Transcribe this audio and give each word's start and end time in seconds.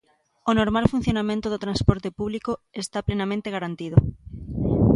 O 0.49 0.51
normal 0.59 0.85
funcionamento 0.93 1.47
do 1.49 1.61
transporte 1.65 2.09
público 2.19 2.51
está 2.83 2.99
plenamente 3.07 3.53
garantido. 3.55 3.97